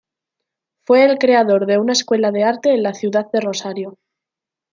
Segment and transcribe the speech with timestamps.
[0.83, 3.99] Fue el creador de una Escuela de Arte en la ciudad de Rosario.